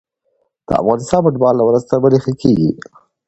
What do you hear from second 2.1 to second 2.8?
ښه کیږي.